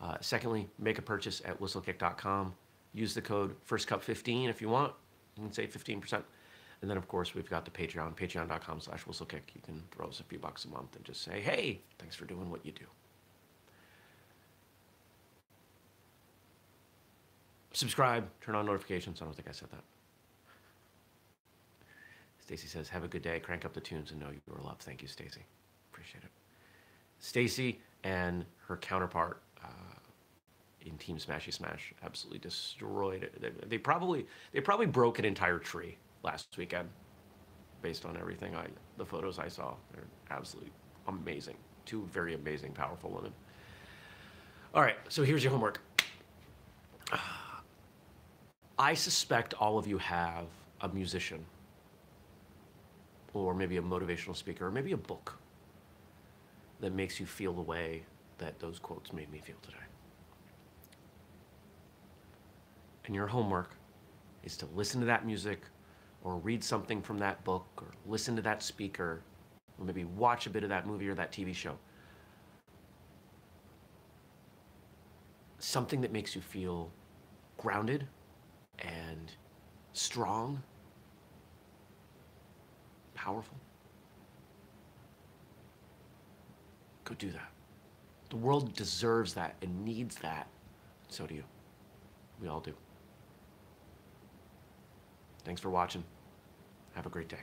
Uh, 0.01 0.17
secondly, 0.21 0.67
make 0.77 0.97
a 0.97 1.01
purchase 1.01 1.41
at 1.45 1.59
whistlekick.com. 1.59 2.53
Use 2.93 3.13
the 3.13 3.21
code 3.21 3.55
FirstCup15 3.67 4.49
if 4.49 4.61
you 4.61 4.69
want. 4.69 4.93
You 5.37 5.43
can 5.43 5.53
save 5.53 5.71
15%. 5.75 6.23
And 6.81 6.89
then, 6.89 6.97
of 6.97 7.07
course, 7.07 7.35
we've 7.35 7.49
got 7.49 7.65
the 7.65 7.71
Patreon, 7.71 8.15
patreon.com 8.15 8.79
slash 8.79 9.03
whistlekick. 9.03 9.41
You 9.53 9.61
can 9.65 9.83
throw 9.91 10.07
us 10.07 10.21
a 10.21 10.23
few 10.23 10.39
bucks 10.39 10.65
a 10.65 10.69
month 10.69 10.95
and 10.95 11.03
just 11.03 11.23
say, 11.23 11.41
hey, 11.41 11.81
thanks 11.97 12.15
for 12.15 12.25
doing 12.25 12.49
what 12.49 12.65
you 12.65 12.71
do. 12.71 12.85
Subscribe, 17.73 18.27
turn 18.41 18.55
on 18.55 18.65
notifications. 18.65 19.21
I 19.21 19.25
don't 19.25 19.35
think 19.35 19.47
I 19.47 19.51
said 19.51 19.69
that. 19.71 19.83
Stacy 22.49 22.67
says, 22.67 22.89
have 22.89 23.03
a 23.03 23.07
good 23.07 23.21
day. 23.21 23.39
Crank 23.39 23.63
up 23.63 23.73
the 23.73 23.79
tunes 23.79 24.09
and 24.09 24.19
know 24.19 24.29
you 24.31 24.41
are 24.55 24.63
loved. 24.63 24.81
Thank 24.81 25.03
you, 25.03 25.07
Stacy. 25.07 25.41
Appreciate 25.91 26.23
it. 26.23 26.31
Stacy 27.19 27.79
and 28.03 28.43
her 28.67 28.75
counterpart 28.77 29.43
uh, 29.63 29.67
in 30.81 30.97
Team 30.97 31.17
Smashy 31.17 31.53
Smash 31.53 31.93
absolutely 32.03 32.39
destroyed 32.39 33.21
it. 33.21 33.39
They, 33.39 33.51
they, 33.67 33.77
probably 33.77 34.25
they 34.51 34.61
probably 34.61 34.87
broke 34.87 35.19
an 35.19 35.25
entire 35.25 35.59
tree 35.59 35.95
last 36.23 36.57
weekend, 36.57 36.89
based 37.83 38.03
on 38.03 38.17
everything 38.17 38.55
I 38.55 38.65
the 38.97 39.05
photos 39.05 39.37
I 39.37 39.47
saw. 39.47 39.75
They're 39.93 40.07
absolutely 40.31 40.71
amazing. 41.07 41.55
Two 41.85 42.09
very 42.11 42.33
amazing, 42.33 42.71
powerful 42.71 43.11
women. 43.11 43.31
All 44.73 44.81
right, 44.81 44.97
so 45.07 45.23
here's 45.23 45.43
your 45.43 45.51
homework. 45.51 45.81
I 48.79 48.95
suspect 48.95 49.53
all 49.53 49.77
of 49.77 49.85
you 49.85 49.99
have 49.99 50.45
a 50.81 50.89
musician 50.89 51.45
or 53.33 53.53
maybe 53.53 53.77
a 53.77 53.81
motivational 53.81 54.35
speaker, 54.35 54.67
or 54.67 54.71
maybe 54.71 54.91
a 54.91 54.97
book 54.97 55.37
that 56.79 56.93
makes 56.93 57.19
you 57.19 57.25
feel 57.25 57.53
the 57.53 57.61
way 57.61 58.03
that 58.37 58.59
those 58.59 58.79
quotes 58.79 59.13
made 59.13 59.31
me 59.31 59.39
feel 59.39 59.57
today. 59.61 59.77
And 63.05 63.15
your 63.15 63.27
homework 63.27 63.71
is 64.43 64.55
to 64.57 64.67
listen 64.75 64.99
to 65.01 65.05
that 65.07 65.25
music 65.25 65.61
or 66.23 66.37
read 66.37 66.63
something 66.63 67.01
from 67.01 67.17
that 67.19 67.43
book 67.43 67.65
or 67.77 67.87
listen 68.05 68.35
to 68.35 68.41
that 68.43 68.61
speaker 68.63 69.21
or 69.79 69.85
maybe 69.85 70.05
watch 70.05 70.47
a 70.47 70.49
bit 70.49 70.63
of 70.63 70.69
that 70.69 70.85
movie 70.85 71.07
or 71.07 71.15
that 71.15 71.31
TV 71.31 71.53
show. 71.53 71.77
Something 75.59 76.01
that 76.01 76.11
makes 76.11 76.35
you 76.35 76.41
feel 76.41 76.91
grounded 77.57 78.07
and 78.79 79.31
strong 79.93 80.61
powerful? 83.23 83.57
Go 87.03 87.15
do 87.15 87.31
that. 87.31 87.51
The 88.29 88.37
world 88.37 88.73
deserves 88.75 89.33
that 89.33 89.55
and 89.61 89.83
needs 89.83 90.15
that. 90.17 90.47
So 91.09 91.25
do 91.25 91.35
you. 91.35 91.43
We 92.41 92.47
all 92.47 92.59
do. 92.59 92.73
Thanks 95.43 95.59
for 95.59 95.69
watching. 95.69 96.03
Have 96.93 97.05
a 97.05 97.09
great 97.09 97.27
day. 97.27 97.39